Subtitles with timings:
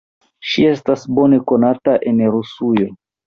[0.51, 2.89] Ŝi estas bone konata en Rusujo.